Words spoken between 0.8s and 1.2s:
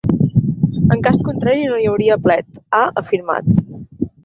En cas